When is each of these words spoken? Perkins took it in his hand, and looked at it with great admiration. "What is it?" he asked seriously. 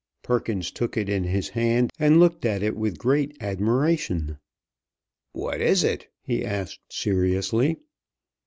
Perkins 0.23 0.71
took 0.71 0.97
it 0.97 1.09
in 1.09 1.25
his 1.25 1.49
hand, 1.49 1.91
and 1.99 2.19
looked 2.19 2.43
at 2.43 2.63
it 2.63 2.75
with 2.75 2.97
great 2.97 3.37
admiration. 3.39 4.39
"What 5.31 5.61
is 5.61 5.83
it?" 5.83 6.07
he 6.23 6.43
asked 6.43 6.79
seriously. 6.91 7.77